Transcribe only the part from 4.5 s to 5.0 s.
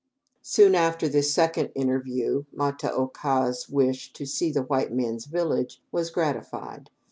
the white